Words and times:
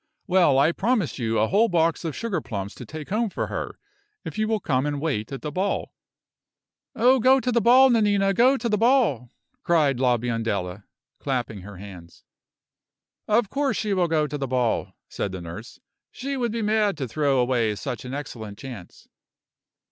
Well, 0.25 0.57
I 0.57 0.71
promise 0.71 1.19
you 1.19 1.37
a 1.37 1.47
whole 1.47 1.67
box 1.67 2.03
of 2.03 2.15
sugar 2.15 2.41
plums 2.41 2.73
to 2.73 2.87
take 2.87 3.09
home 3.09 3.29
for 3.29 3.45
her, 3.45 3.77
if 4.25 4.35
you 4.35 4.47
will 4.47 4.59
come 4.59 4.87
and 4.87 4.99
wait 4.99 5.31
at 5.31 5.43
the 5.43 5.51
ball." 5.51 5.93
"Oh, 6.95 7.19
go 7.19 7.39
to 7.39 7.51
the 7.51 7.61
ball, 7.61 7.87
Nanina; 7.91 8.33
go 8.33 8.57
to 8.57 8.67
the 8.67 8.79
ball!" 8.79 9.29
cried 9.61 9.99
La 9.99 10.17
Biondella, 10.17 10.85
clapping 11.19 11.61
her 11.61 11.77
hands. 11.77 12.23
"Of 13.27 13.51
course 13.51 13.77
she 13.77 13.93
will 13.93 14.07
go 14.07 14.25
to 14.25 14.39
the 14.39 14.47
ball," 14.47 14.93
said 15.07 15.31
the 15.31 15.39
nurse. 15.39 15.79
"She 16.09 16.35
would 16.35 16.51
be 16.51 16.63
mad 16.63 16.97
to 16.97 17.07
throw 17.07 17.37
away 17.37 17.75
such 17.75 18.03
an 18.03 18.15
excellent 18.15 18.57
chance." 18.57 19.07